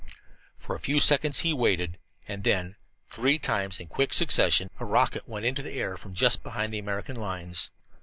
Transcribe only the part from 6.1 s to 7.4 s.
just behind the American